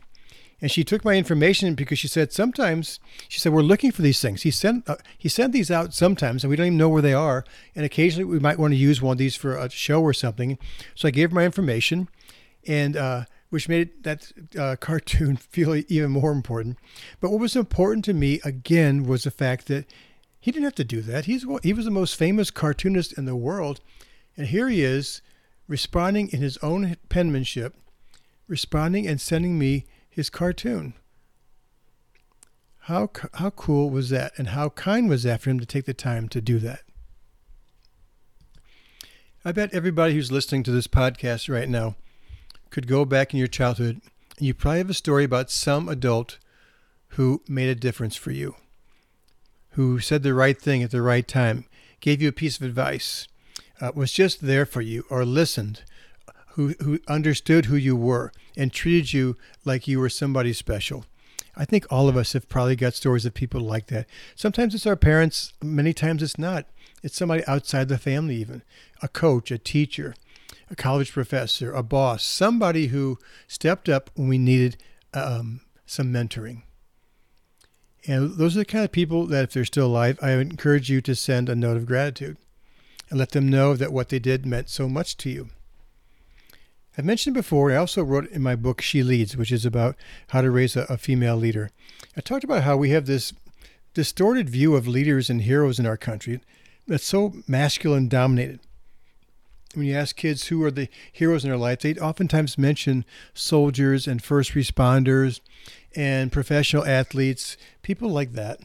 And 0.60 0.70
she 0.70 0.84
took 0.84 1.04
my 1.04 1.14
information 1.14 1.74
because 1.74 1.98
she 1.98 2.08
said 2.08 2.32
sometimes 2.32 2.98
she 3.28 3.38
said 3.38 3.52
we're 3.52 3.60
looking 3.60 3.92
for 3.92 4.02
these 4.02 4.22
things. 4.22 4.42
He 4.42 4.50
sent 4.50 4.88
uh, 4.88 4.96
he 5.18 5.28
sent 5.28 5.52
these 5.52 5.70
out 5.70 5.92
sometimes, 5.92 6.42
and 6.42 6.50
we 6.50 6.56
don't 6.56 6.66
even 6.66 6.78
know 6.78 6.88
where 6.88 7.02
they 7.02 7.12
are. 7.12 7.44
And 7.74 7.84
occasionally 7.84 8.24
we 8.24 8.38
might 8.38 8.58
want 8.58 8.72
to 8.72 8.78
use 8.78 9.02
one 9.02 9.12
of 9.12 9.18
these 9.18 9.36
for 9.36 9.56
a 9.56 9.68
show 9.68 10.00
or 10.00 10.14
something. 10.14 10.58
So 10.94 11.08
I 11.08 11.10
gave 11.10 11.30
her 11.30 11.34
my 11.34 11.44
information, 11.44 12.08
and 12.66 12.96
uh, 12.96 13.24
which 13.50 13.68
made 13.68 14.02
that 14.04 14.32
uh, 14.58 14.76
cartoon 14.76 15.36
feel 15.50 15.76
even 15.88 16.10
more 16.10 16.32
important. 16.32 16.78
But 17.20 17.30
what 17.30 17.40
was 17.40 17.54
important 17.54 18.06
to 18.06 18.14
me 18.14 18.40
again 18.42 19.04
was 19.04 19.24
the 19.24 19.30
fact 19.30 19.66
that 19.66 19.84
he 20.40 20.50
didn't 20.50 20.64
have 20.64 20.74
to 20.76 20.84
do 20.84 21.00
that. 21.02 21.24
He's 21.24 21.44
he 21.62 21.72
was 21.72 21.84
the 21.84 21.90
most 21.90 22.16
famous 22.16 22.50
cartoonist 22.50 23.12
in 23.18 23.24
the 23.24 23.36
world, 23.36 23.80
and 24.36 24.46
here 24.46 24.68
he 24.68 24.82
is 24.82 25.22
responding 25.68 26.28
in 26.32 26.40
his 26.40 26.58
own 26.58 26.96
penmanship, 27.08 27.74
responding 28.46 29.06
and 29.06 29.20
sending 29.20 29.58
me 29.58 29.84
his 30.08 30.30
cartoon. 30.30 30.94
How, 32.80 33.10
how 33.34 33.50
cool 33.50 33.90
was 33.90 34.10
that? 34.10 34.32
And 34.36 34.50
how 34.50 34.68
kind 34.68 35.08
was 35.08 35.24
that 35.24 35.40
for 35.40 35.50
him 35.50 35.58
to 35.58 35.66
take 35.66 35.86
the 35.86 35.94
time 35.94 36.28
to 36.28 36.40
do 36.40 36.60
that? 36.60 36.82
I 39.44 39.50
bet 39.52 39.74
everybody 39.74 40.14
who's 40.14 40.30
listening 40.30 40.62
to 40.64 40.70
this 40.70 40.86
podcast 40.86 41.52
right 41.52 41.68
now 41.68 41.96
could 42.70 42.86
go 42.86 43.04
back 43.04 43.32
in 43.32 43.38
your 43.38 43.48
childhood 43.48 44.00
and 44.38 44.46
you 44.46 44.54
probably 44.54 44.78
have 44.78 44.90
a 44.90 44.94
story 44.94 45.24
about 45.24 45.50
some 45.50 45.88
adult 45.88 46.38
who 47.10 47.42
made 47.48 47.68
a 47.68 47.74
difference 47.74 48.16
for 48.16 48.30
you, 48.30 48.54
who 49.76 50.00
said 50.00 50.22
the 50.22 50.32
right 50.34 50.60
thing 50.60 50.82
at 50.82 50.90
the 50.90 51.02
right 51.02 51.28
time, 51.28 51.66
gave 52.00 52.22
you 52.22 52.28
a 52.28 52.32
piece 52.32 52.56
of 52.56 52.62
advice, 52.62 53.28
uh, 53.80 53.92
was 53.94 54.10
just 54.10 54.40
there 54.40 54.64
for 54.64 54.80
you, 54.80 55.04
or 55.10 55.24
listened, 55.24 55.82
who, 56.54 56.74
who 56.82 56.98
understood 57.06 57.66
who 57.66 57.76
you 57.76 57.94
were 57.94 58.32
and 58.56 58.72
treated 58.72 59.12
you 59.12 59.36
like 59.66 59.86
you 59.86 60.00
were 60.00 60.08
somebody 60.08 60.54
special. 60.54 61.04
I 61.54 61.66
think 61.66 61.86
all 61.90 62.08
of 62.08 62.16
us 62.16 62.32
have 62.32 62.48
probably 62.48 62.74
got 62.74 62.94
stories 62.94 63.26
of 63.26 63.34
people 63.34 63.60
like 63.60 63.88
that. 63.88 64.06
Sometimes 64.34 64.74
it's 64.74 64.86
our 64.86 64.96
parents, 64.96 65.52
many 65.62 65.92
times 65.92 66.22
it's 66.22 66.38
not. 66.38 66.66
It's 67.02 67.16
somebody 67.16 67.46
outside 67.46 67.88
the 67.88 67.98
family, 67.98 68.36
even 68.36 68.62
a 69.02 69.08
coach, 69.08 69.50
a 69.50 69.58
teacher, 69.58 70.14
a 70.70 70.76
college 70.76 71.12
professor, 71.12 71.70
a 71.72 71.82
boss, 71.82 72.24
somebody 72.24 72.86
who 72.86 73.18
stepped 73.46 73.90
up 73.90 74.10
when 74.14 74.28
we 74.28 74.38
needed 74.38 74.78
um, 75.12 75.60
some 75.84 76.10
mentoring. 76.10 76.62
And 78.06 78.36
those 78.36 78.56
are 78.56 78.60
the 78.60 78.64
kind 78.64 78.84
of 78.84 78.92
people 78.92 79.26
that, 79.26 79.44
if 79.44 79.52
they're 79.52 79.64
still 79.64 79.86
alive, 79.86 80.18
I 80.22 80.32
encourage 80.32 80.88
you 80.88 81.00
to 81.02 81.14
send 81.14 81.48
a 81.48 81.56
note 81.56 81.76
of 81.76 81.86
gratitude 81.86 82.36
and 83.10 83.18
let 83.18 83.30
them 83.30 83.48
know 83.48 83.74
that 83.74 83.92
what 83.92 84.08
they 84.08 84.18
did 84.18 84.46
meant 84.46 84.68
so 84.68 84.88
much 84.88 85.16
to 85.18 85.30
you. 85.30 85.48
I've 86.96 87.04
mentioned 87.04 87.34
before, 87.34 87.70
I 87.70 87.76
also 87.76 88.02
wrote 88.02 88.30
in 88.30 88.42
my 88.42 88.56
book, 88.56 88.80
She 88.80 89.02
Leads, 89.02 89.36
which 89.36 89.52
is 89.52 89.66
about 89.66 89.96
how 90.28 90.40
to 90.40 90.50
raise 90.50 90.76
a, 90.76 90.82
a 90.88 90.96
female 90.96 91.36
leader. 91.36 91.70
I 92.16 92.20
talked 92.20 92.44
about 92.44 92.62
how 92.62 92.76
we 92.76 92.90
have 92.90 93.06
this 93.06 93.32
distorted 93.92 94.48
view 94.48 94.76
of 94.76 94.88
leaders 94.88 95.28
and 95.28 95.42
heroes 95.42 95.78
in 95.78 95.86
our 95.86 95.96
country 95.96 96.40
that's 96.86 97.04
so 97.04 97.34
masculine 97.46 98.08
dominated. 98.08 98.60
When 99.76 99.86
you 99.86 99.94
ask 99.94 100.16
kids 100.16 100.46
who 100.46 100.62
are 100.64 100.70
the 100.70 100.88
heroes 101.12 101.44
in 101.44 101.50
their 101.50 101.58
life, 101.58 101.80
they 101.80 101.94
oftentimes 101.94 102.56
mention 102.56 103.04
soldiers 103.34 104.06
and 104.06 104.22
first 104.22 104.52
responders 104.52 105.40
and 105.94 106.32
professional 106.32 106.86
athletes, 106.86 107.58
people 107.82 108.08
like 108.08 108.32
that. 108.32 108.58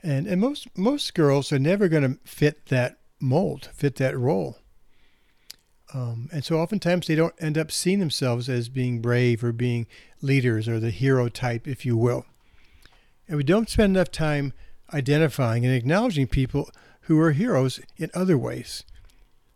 And 0.00 0.28
and 0.28 0.40
most 0.40 0.68
most 0.76 1.12
girls 1.14 1.52
are 1.52 1.58
never 1.58 1.88
going 1.88 2.04
to 2.04 2.20
fit 2.24 2.66
that 2.66 3.00
mold, 3.18 3.68
fit 3.74 3.96
that 3.96 4.16
role. 4.16 4.58
Um, 5.92 6.28
and 6.32 6.44
so 6.44 6.60
oftentimes 6.60 7.06
they 7.06 7.16
don't 7.16 7.34
end 7.40 7.58
up 7.58 7.72
seeing 7.72 7.98
themselves 7.98 8.48
as 8.48 8.68
being 8.68 9.00
brave 9.00 9.42
or 9.42 9.52
being 9.52 9.86
leaders 10.20 10.68
or 10.68 10.78
the 10.78 10.90
hero 10.90 11.28
type, 11.28 11.66
if 11.66 11.84
you 11.84 11.96
will. 11.96 12.26
And 13.26 13.36
we 13.36 13.42
don't 13.42 13.68
spend 13.68 13.96
enough 13.96 14.12
time 14.12 14.52
identifying 14.92 15.64
and 15.64 15.74
acknowledging 15.74 16.26
people 16.26 16.70
who 17.02 17.18
are 17.18 17.32
heroes 17.32 17.80
in 17.96 18.10
other 18.14 18.36
ways, 18.36 18.84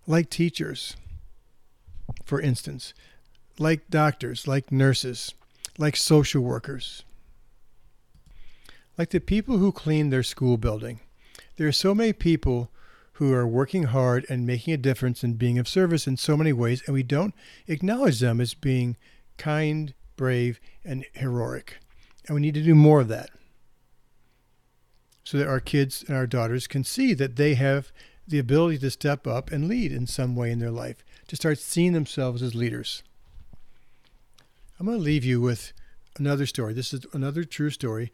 like 0.06 0.30
teachers, 0.30 0.97
for 2.25 2.40
instance, 2.40 2.94
like 3.59 3.88
doctors, 3.90 4.47
like 4.47 4.73
nurses, 4.73 5.35
like 5.78 5.97
social 5.97 6.42
workers, 6.42 7.04
like 8.99 9.11
the 9.11 9.21
people 9.21 9.59
who 9.59 9.73
clean 9.73 10.11
their 10.11 10.23
school 10.23 10.56
building. 10.56 11.00
There 11.56 11.68
are 11.68 11.73
so 11.73 11.94
many 11.94 12.12
people 12.12 12.71
who 13.14 13.32
are 13.32 13.47
working 13.47 13.85
hard 13.85 14.26
and 14.28 14.47
making 14.47 14.75
a 14.75 14.78
difference 14.78 15.23
and 15.23 15.38
being 15.38 15.59
of 15.59 15.68
service 15.68 16.06
in 16.06 16.16
so 16.16 16.37
many 16.37 16.52
ways, 16.52 16.82
and 16.87 16.94
we 16.94 17.02
don't 17.02 17.35
acknowledge 17.68 18.21
them 18.21 18.40
as 18.40 18.54
being 18.54 18.97
kind, 19.37 19.94
brave, 20.16 20.61
and 20.85 21.04
heroic. 21.14 21.78
And 22.26 22.35
we 22.35 22.40
need 22.40 22.54
to 22.54 22.62
do 22.62 22.75
more 22.75 23.00
of 23.00 23.09
that 23.09 23.30
so 25.25 25.38
that 25.38 25.49
our 25.49 25.61
kids 25.61 26.04
and 26.06 26.16
our 26.16 26.26
daughters 26.26 26.66
can 26.66 26.85
see 26.85 27.14
that 27.14 27.37
they 27.37 27.54
have 27.54 27.92
the 28.26 28.38
ability 28.38 28.78
to 28.78 28.90
step 28.90 29.26
up 29.26 29.50
and 29.50 29.68
lead 29.68 29.92
in 29.92 30.06
some 30.06 30.36
way 30.36 30.50
in 30.50 30.58
their 30.58 30.70
life, 30.70 31.04
to 31.28 31.36
start 31.36 31.58
seeing 31.58 31.92
themselves 31.92 32.42
as 32.42 32.54
leaders. 32.54 33.02
I'm 34.78 34.86
going 34.86 34.98
to 34.98 35.04
leave 35.04 35.24
you 35.24 35.40
with 35.40 35.72
another 36.18 36.46
story. 36.46 36.72
This 36.72 36.92
is 36.92 37.06
another 37.12 37.44
true 37.44 37.70
story. 37.70 38.12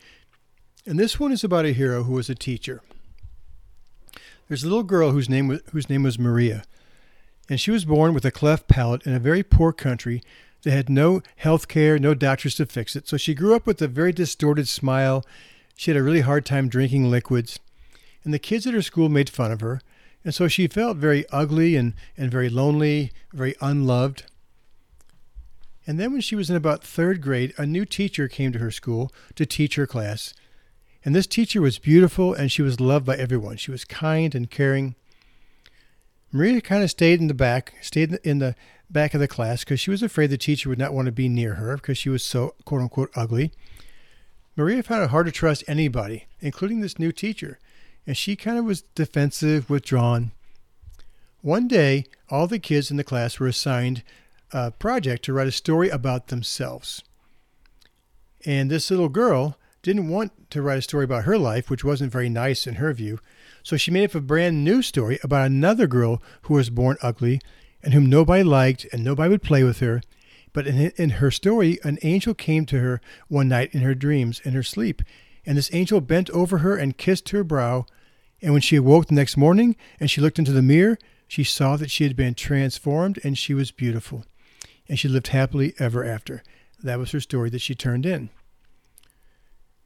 And 0.86 0.98
this 0.98 1.20
one 1.20 1.32
is 1.32 1.44
about 1.44 1.66
a 1.66 1.72
hero 1.72 2.04
who 2.04 2.14
was 2.14 2.30
a 2.30 2.34
teacher. 2.34 2.82
There's 4.48 4.64
a 4.64 4.68
little 4.68 4.82
girl 4.82 5.10
whose 5.10 5.28
name 5.28 5.48
was, 5.48 5.60
whose 5.72 5.90
name 5.90 6.02
was 6.02 6.18
Maria, 6.18 6.64
and 7.50 7.60
she 7.60 7.70
was 7.70 7.84
born 7.84 8.14
with 8.14 8.24
a 8.24 8.30
cleft 8.30 8.66
palate 8.68 9.06
in 9.06 9.12
a 9.12 9.18
very 9.18 9.42
poor 9.42 9.72
country 9.72 10.22
that 10.62 10.70
had 10.70 10.88
no 10.88 11.22
health 11.36 11.68
care, 11.68 11.98
no 11.98 12.14
doctors 12.14 12.54
to 12.56 12.66
fix 12.66 12.96
it. 12.96 13.06
So 13.06 13.16
she 13.16 13.34
grew 13.34 13.54
up 13.54 13.66
with 13.66 13.80
a 13.82 13.88
very 13.88 14.12
distorted 14.12 14.68
smile. 14.68 15.24
She 15.76 15.90
had 15.90 15.98
a 15.98 16.02
really 16.02 16.22
hard 16.22 16.46
time 16.46 16.68
drinking 16.68 17.10
liquids, 17.10 17.58
and 18.24 18.32
the 18.32 18.38
kids 18.38 18.66
at 18.66 18.74
her 18.74 18.82
school 18.82 19.08
made 19.08 19.30
fun 19.30 19.52
of 19.52 19.60
her. 19.60 19.80
And 20.28 20.34
so 20.34 20.46
she 20.46 20.66
felt 20.66 20.98
very 20.98 21.24
ugly 21.30 21.74
and, 21.74 21.94
and 22.14 22.30
very 22.30 22.50
lonely, 22.50 23.12
very 23.32 23.54
unloved. 23.62 24.24
And 25.86 25.98
then 25.98 26.12
when 26.12 26.20
she 26.20 26.36
was 26.36 26.50
in 26.50 26.56
about 26.56 26.84
third 26.84 27.22
grade, 27.22 27.54
a 27.56 27.64
new 27.64 27.86
teacher 27.86 28.28
came 28.28 28.52
to 28.52 28.58
her 28.58 28.70
school 28.70 29.10
to 29.36 29.46
teach 29.46 29.76
her 29.76 29.86
class. 29.86 30.34
And 31.02 31.14
this 31.14 31.26
teacher 31.26 31.62
was 31.62 31.78
beautiful 31.78 32.34
and 32.34 32.52
she 32.52 32.60
was 32.60 32.78
loved 32.78 33.06
by 33.06 33.16
everyone. 33.16 33.56
She 33.56 33.70
was 33.70 33.86
kind 33.86 34.34
and 34.34 34.50
caring. 34.50 34.96
Maria 36.30 36.60
kind 36.60 36.84
of 36.84 36.90
stayed 36.90 37.22
in 37.22 37.28
the 37.28 37.32
back, 37.32 37.76
stayed 37.80 38.12
in 38.22 38.38
the 38.38 38.54
back 38.90 39.14
of 39.14 39.20
the 39.20 39.28
class 39.28 39.64
because 39.64 39.80
she 39.80 39.90
was 39.90 40.02
afraid 40.02 40.26
the 40.26 40.36
teacher 40.36 40.68
would 40.68 40.78
not 40.78 40.92
want 40.92 41.06
to 41.06 41.12
be 41.12 41.30
near 41.30 41.54
her 41.54 41.76
because 41.76 41.96
she 41.96 42.10
was 42.10 42.22
so 42.22 42.54
quote 42.66 42.82
unquote 42.82 43.10
ugly. 43.16 43.50
Maria 44.56 44.82
found 44.82 45.04
it 45.04 45.08
hard 45.08 45.24
to 45.24 45.32
trust 45.32 45.64
anybody, 45.66 46.26
including 46.40 46.80
this 46.80 46.98
new 46.98 47.12
teacher, 47.12 47.58
and 48.08 48.16
she 48.16 48.36
kind 48.36 48.56
of 48.56 48.64
was 48.64 48.80
defensive, 48.94 49.68
withdrawn. 49.68 50.32
One 51.42 51.68
day, 51.68 52.06
all 52.30 52.46
the 52.46 52.58
kids 52.58 52.90
in 52.90 52.96
the 52.96 53.04
class 53.04 53.38
were 53.38 53.46
assigned 53.46 54.02
a 54.50 54.70
project 54.70 55.26
to 55.26 55.34
write 55.34 55.46
a 55.46 55.52
story 55.52 55.90
about 55.90 56.28
themselves. 56.28 57.04
And 58.46 58.70
this 58.70 58.90
little 58.90 59.10
girl 59.10 59.58
didn't 59.82 60.08
want 60.08 60.50
to 60.52 60.62
write 60.62 60.78
a 60.78 60.82
story 60.82 61.04
about 61.04 61.24
her 61.24 61.36
life, 61.36 61.68
which 61.68 61.84
wasn't 61.84 62.10
very 62.10 62.30
nice 62.30 62.66
in 62.66 62.76
her 62.76 62.94
view. 62.94 63.18
So 63.62 63.76
she 63.76 63.90
made 63.90 64.06
up 64.06 64.14
a 64.14 64.22
brand 64.22 64.64
new 64.64 64.80
story 64.80 65.18
about 65.22 65.46
another 65.46 65.86
girl 65.86 66.22
who 66.42 66.54
was 66.54 66.70
born 66.70 66.96
ugly 67.02 67.42
and 67.82 67.92
whom 67.92 68.06
nobody 68.06 68.42
liked 68.42 68.86
and 68.90 69.04
nobody 69.04 69.28
would 69.28 69.42
play 69.42 69.62
with 69.62 69.80
her. 69.80 70.00
But 70.54 70.66
in, 70.66 71.10
her 71.10 71.30
story, 71.30 71.78
an 71.84 71.98
angel 72.02 72.32
came 72.32 72.64
to 72.66 72.80
her 72.80 73.02
one 73.28 73.48
night 73.48 73.74
in 73.74 73.82
her 73.82 73.94
dreams, 73.94 74.40
in 74.44 74.54
her 74.54 74.62
sleep. 74.62 75.02
And 75.44 75.58
this 75.58 75.72
angel 75.74 76.00
bent 76.00 76.30
over 76.30 76.58
her 76.58 76.74
and 76.74 76.96
kissed 76.96 77.28
her 77.28 77.44
brow. 77.44 77.84
And 78.40 78.52
when 78.52 78.62
she 78.62 78.76
awoke 78.76 79.06
the 79.06 79.14
next 79.14 79.36
morning 79.36 79.76
and 79.98 80.10
she 80.10 80.20
looked 80.20 80.38
into 80.38 80.52
the 80.52 80.62
mirror, 80.62 80.98
she 81.26 81.44
saw 81.44 81.76
that 81.76 81.90
she 81.90 82.04
had 82.04 82.16
been 82.16 82.34
transformed 82.34 83.18
and 83.24 83.36
she 83.36 83.54
was 83.54 83.70
beautiful. 83.70 84.24
And 84.88 84.98
she 84.98 85.08
lived 85.08 85.28
happily 85.28 85.74
ever 85.78 86.04
after. 86.04 86.42
That 86.82 86.98
was 86.98 87.10
her 87.10 87.20
story 87.20 87.50
that 87.50 87.60
she 87.60 87.74
turned 87.74 88.06
in. 88.06 88.30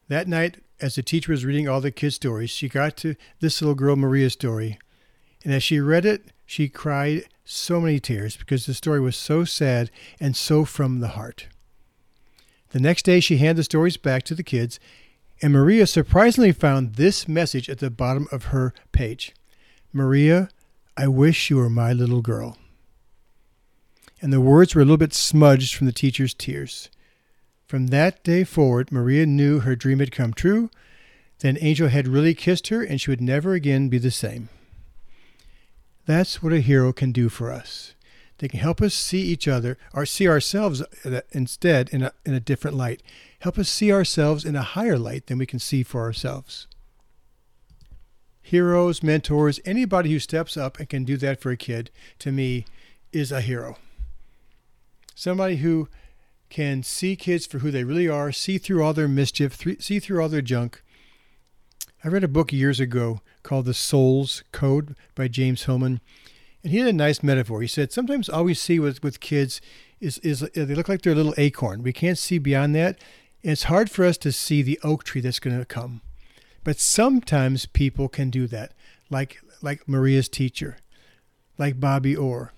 That 0.08 0.28
night, 0.28 0.58
as 0.80 0.94
the 0.94 1.02
teacher 1.02 1.32
was 1.32 1.44
reading 1.44 1.68
all 1.68 1.80
the 1.80 1.90
kids' 1.90 2.16
stories, 2.16 2.50
she 2.50 2.68
got 2.68 2.96
to 2.98 3.14
this 3.40 3.62
little 3.62 3.74
girl 3.74 3.96
Maria's 3.96 4.34
story. 4.34 4.78
And 5.44 5.52
as 5.52 5.62
she 5.62 5.80
read 5.80 6.04
it, 6.04 6.30
she 6.44 6.68
cried 6.68 7.24
so 7.44 7.80
many 7.80 7.98
tears 7.98 8.36
because 8.36 8.66
the 8.66 8.74
story 8.74 9.00
was 9.00 9.16
so 9.16 9.44
sad 9.44 9.90
and 10.20 10.36
so 10.36 10.64
from 10.64 11.00
the 11.00 11.08
heart. 11.08 11.48
The 12.70 12.80
next 12.80 13.04
day, 13.04 13.20
she 13.20 13.38
handed 13.38 13.58
the 13.58 13.64
stories 13.64 13.96
back 13.96 14.22
to 14.24 14.34
the 14.34 14.42
kids, 14.42 14.78
and 15.42 15.52
Maria 15.52 15.88
surprisingly 15.88 16.52
found 16.52 16.94
this 16.94 17.26
message 17.26 17.68
at 17.68 17.80
the 17.80 17.90
bottom 17.90 18.28
of 18.30 18.46
her 18.46 18.72
page 18.92 19.34
Maria, 19.92 20.48
I 20.96 21.08
wish 21.08 21.50
you 21.50 21.56
were 21.56 21.68
my 21.68 21.92
little 21.92 22.22
girl. 22.22 22.56
And 24.22 24.32
the 24.32 24.40
words 24.40 24.74
were 24.74 24.80
a 24.80 24.84
little 24.84 24.96
bit 24.96 25.12
smudged 25.12 25.74
from 25.74 25.86
the 25.86 25.92
teacher's 25.92 26.32
tears. 26.32 26.88
From 27.66 27.88
that 27.88 28.22
day 28.22 28.44
forward, 28.44 28.92
Maria 28.92 29.26
knew 29.26 29.60
her 29.60 29.76
dream 29.76 29.98
had 29.98 30.12
come 30.12 30.32
true. 30.32 30.70
Then 31.40 31.58
Angel 31.60 31.88
had 31.88 32.08
really 32.08 32.34
kissed 32.34 32.68
her, 32.68 32.82
and 32.82 33.00
she 33.00 33.10
would 33.10 33.20
never 33.20 33.52
again 33.52 33.88
be 33.88 33.98
the 33.98 34.10
same. 34.10 34.48
That's 36.06 36.42
what 36.42 36.52
a 36.52 36.60
hero 36.60 36.92
can 36.92 37.12
do 37.12 37.28
for 37.28 37.52
us. 37.52 37.94
They 38.42 38.48
can 38.48 38.58
help 38.58 38.82
us 38.82 38.92
see 38.92 39.20
each 39.20 39.46
other 39.46 39.78
or 39.94 40.04
see 40.04 40.26
ourselves 40.26 40.82
uh, 41.04 41.20
instead 41.30 41.88
in 41.90 42.02
a, 42.02 42.12
in 42.26 42.34
a 42.34 42.40
different 42.40 42.76
light. 42.76 43.00
Help 43.38 43.56
us 43.56 43.68
see 43.68 43.92
ourselves 43.92 44.44
in 44.44 44.56
a 44.56 44.62
higher 44.62 44.98
light 44.98 45.28
than 45.28 45.38
we 45.38 45.46
can 45.46 45.60
see 45.60 45.84
for 45.84 46.00
ourselves. 46.00 46.66
Heroes, 48.40 49.00
mentors, 49.00 49.60
anybody 49.64 50.10
who 50.10 50.18
steps 50.18 50.56
up 50.56 50.80
and 50.80 50.88
can 50.88 51.04
do 51.04 51.16
that 51.18 51.40
for 51.40 51.52
a 51.52 51.56
kid, 51.56 51.92
to 52.18 52.32
me, 52.32 52.64
is 53.12 53.30
a 53.30 53.42
hero. 53.42 53.76
Somebody 55.14 55.58
who 55.58 55.88
can 56.50 56.82
see 56.82 57.14
kids 57.14 57.46
for 57.46 57.60
who 57.60 57.70
they 57.70 57.84
really 57.84 58.08
are, 58.08 58.32
see 58.32 58.58
through 58.58 58.82
all 58.82 58.92
their 58.92 59.06
mischief, 59.06 59.56
see 59.78 60.00
through 60.00 60.20
all 60.20 60.28
their 60.28 60.42
junk. 60.42 60.82
I 62.02 62.08
read 62.08 62.24
a 62.24 62.28
book 62.28 62.52
years 62.52 62.80
ago 62.80 63.20
called 63.44 63.66
The 63.66 63.72
Soul's 63.72 64.42
Code 64.50 64.96
by 65.14 65.28
James 65.28 65.62
Hillman, 65.62 66.00
and 66.62 66.72
he 66.72 66.78
had 66.78 66.88
a 66.88 66.92
nice 66.92 67.22
metaphor. 67.22 67.60
He 67.60 67.68
said, 67.68 67.92
Sometimes 67.92 68.28
all 68.28 68.44
we 68.44 68.54
see 68.54 68.78
with, 68.78 69.02
with 69.02 69.20
kids 69.20 69.60
is, 70.00 70.18
is 70.18 70.42
uh, 70.42 70.48
they 70.54 70.74
look 70.74 70.88
like 70.88 71.02
they're 71.02 71.12
a 71.12 71.16
little 71.16 71.34
acorn. 71.36 71.82
We 71.82 71.92
can't 71.92 72.18
see 72.18 72.38
beyond 72.38 72.74
that. 72.76 72.98
And 73.42 73.52
it's 73.52 73.64
hard 73.64 73.90
for 73.90 74.04
us 74.04 74.16
to 74.18 74.32
see 74.32 74.62
the 74.62 74.78
oak 74.84 75.02
tree 75.04 75.20
that's 75.20 75.40
going 75.40 75.58
to 75.58 75.64
come. 75.64 76.00
But 76.62 76.78
sometimes 76.78 77.66
people 77.66 78.08
can 78.08 78.30
do 78.30 78.46
that, 78.46 78.72
like, 79.10 79.40
like 79.60 79.88
Maria's 79.88 80.28
teacher 80.28 80.76
like 81.58 81.80
Bobby 81.80 82.16
Orr, 82.16 82.52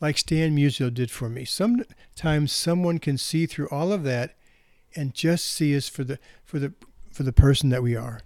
like 0.00 0.18
Stan 0.18 0.56
Musial 0.56 0.92
did 0.92 1.10
for 1.10 1.28
me. 1.28 1.44
Sometimes 1.44 2.52
someone 2.52 2.98
can 2.98 3.18
see 3.18 3.46
through 3.46 3.68
all 3.68 3.92
of 3.92 4.04
that 4.04 4.34
and 4.94 5.14
just 5.14 5.44
see 5.46 5.76
us 5.76 5.88
for 5.88 6.04
the 6.04 6.18
for 6.44 6.58
the 6.58 6.72
for 7.12 7.22
the 7.22 7.32
person 7.32 7.70
that 7.70 7.82
we 7.82 7.96
are. 7.96 8.20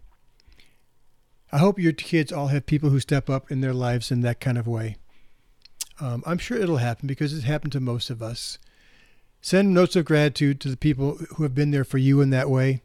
I 1.53 1.59
hope 1.59 1.79
your 1.79 1.93
kids 1.93 2.33
all 2.33 2.49
have 2.49 2.67
people 2.67 2.91
who 2.91 3.01
step 3.01 3.29
up 3.29 3.51
in 3.51 3.61
their 3.61 3.75
lives 3.75 4.13
in 4.13 4.21
that 4.21 4.39
kind 4.41 4.57
of 4.57 4.69
way. 4.69 4.97
Um, 6.01 6.23
I'm 6.25 6.39
sure 6.39 6.57
it'll 6.57 6.77
happen 6.77 7.07
because 7.07 7.35
it's 7.35 7.45
happened 7.45 7.73
to 7.73 7.81
most 7.81 8.09
of 8.09 8.23
us. 8.23 8.59
Send 9.43 9.75
notes 9.75 9.97
of 9.97 10.05
gratitude 10.05 10.61
to 10.61 10.69
the 10.69 10.77
people 10.77 11.19
who 11.37 11.43
have 11.43 11.55
been 11.55 11.73
there 11.73 11.85
for 11.85 11.99
you 11.99 12.21
in 12.21 12.31
that 12.31 12.51
way. 12.51 12.83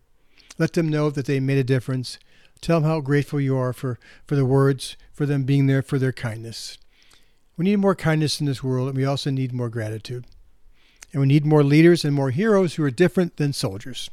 Let 0.57 0.73
them 0.73 0.89
know 0.89 1.09
that 1.09 1.25
they 1.25 1.39
made 1.39 1.57
a 1.57 1.63
difference. 1.63 2.17
Tell 2.61 2.79
them 2.79 2.89
how 2.89 3.01
grateful 3.01 3.39
you 3.39 3.55
are 3.57 3.73
for, 3.73 3.99
for 4.25 4.35
the 4.35 4.45
words, 4.45 4.97
for 5.13 5.25
them 5.25 5.43
being 5.43 5.67
there, 5.67 5.81
for 5.81 5.99
their 5.99 6.13
kindness. 6.13 6.77
We 7.57 7.65
need 7.65 7.77
more 7.77 7.95
kindness 7.95 8.39
in 8.39 8.47
this 8.47 8.63
world, 8.63 8.89
and 8.89 8.97
we 8.97 9.05
also 9.05 9.29
need 9.29 9.53
more 9.53 9.69
gratitude. 9.69 10.25
And 11.11 11.21
we 11.21 11.27
need 11.27 11.45
more 11.45 11.63
leaders 11.63 12.03
and 12.03 12.15
more 12.15 12.31
heroes 12.31 12.75
who 12.75 12.83
are 12.83 12.91
different 12.91 13.37
than 13.37 13.53
soldiers. 13.53 14.09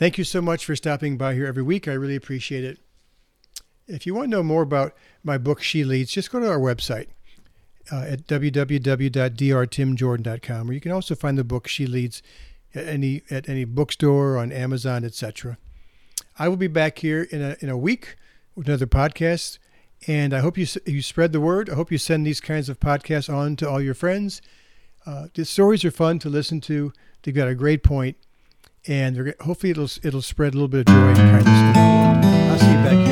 Thank 0.00 0.16
you 0.16 0.24
so 0.24 0.40
much 0.40 0.64
for 0.64 0.74
stopping 0.74 1.18
by 1.18 1.34
here 1.34 1.46
every 1.46 1.62
week. 1.62 1.86
I 1.86 1.92
really 1.92 2.16
appreciate 2.16 2.64
it. 2.64 2.78
If 3.86 4.06
you 4.06 4.14
want 4.14 4.28
to 4.28 4.30
know 4.30 4.42
more 4.42 4.62
about 4.62 4.94
my 5.22 5.36
book, 5.36 5.62
She 5.62 5.84
Leads, 5.84 6.10
just 6.10 6.32
go 6.32 6.40
to 6.40 6.48
our 6.48 6.58
website 6.58 7.08
uh, 7.92 8.06
at 8.08 8.26
www.drtimjordan.com, 8.26 10.70
or 10.70 10.72
you 10.72 10.80
can 10.80 10.92
also 10.92 11.14
find 11.14 11.36
the 11.36 11.44
book 11.44 11.68
She 11.68 11.86
Leads 11.86 12.22
at 12.74 12.88
any 12.88 13.20
at 13.30 13.46
any 13.46 13.66
bookstore, 13.66 14.38
on 14.38 14.52
Amazon, 14.52 15.04
etc. 15.04 15.58
I 16.38 16.48
will 16.48 16.56
be 16.56 16.66
back 16.66 17.00
here 17.00 17.24
in 17.24 17.42
a 17.42 17.58
in 17.60 17.68
a 17.68 17.76
week 17.76 18.16
with 18.54 18.68
another 18.68 18.86
podcast, 18.86 19.58
and 20.06 20.32
I 20.32 20.38
hope 20.38 20.56
you 20.56 20.66
you 20.86 21.02
spread 21.02 21.32
the 21.32 21.42
word. 21.42 21.68
I 21.68 21.74
hope 21.74 21.92
you 21.92 21.98
send 21.98 22.26
these 22.26 22.40
kinds 22.40 22.70
of 22.70 22.80
podcasts 22.80 23.30
on 23.30 23.54
to 23.56 23.68
all 23.68 23.82
your 23.82 23.92
friends. 23.92 24.40
Uh, 25.04 25.26
the 25.34 25.44
stories 25.44 25.84
are 25.84 25.90
fun 25.90 26.18
to 26.20 26.30
listen 26.30 26.62
to. 26.62 26.94
They've 27.22 27.34
got 27.34 27.48
a 27.48 27.54
great 27.54 27.82
point 27.82 28.16
and 28.86 29.34
hopefully 29.40 29.70
it'll 29.70 29.90
it'll 30.02 30.22
spread 30.22 30.54
a 30.54 30.56
little 30.56 30.68
bit 30.68 30.80
of 30.80 30.94
joy 30.94 31.08
and 31.08 31.16
kindness. 31.16 31.76
I'll 31.76 32.58
see 32.58 32.66
you 32.66 32.72
back 32.84 33.06
here. 33.06 33.09